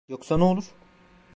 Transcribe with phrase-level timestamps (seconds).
[0.09, 0.63] Yoksa ne olur?